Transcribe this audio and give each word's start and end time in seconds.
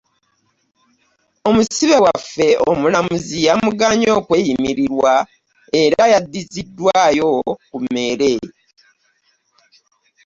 Omusibe 1.49 1.95
waffe 2.05 2.47
omulamuzi 2.71 3.37
yamugaanyi 3.47 4.07
okweyimirirwa 4.19 5.13
era 5.81 6.03
yazziddwaayo 6.13 7.29
ku 7.69 7.77
meere. 7.93 8.33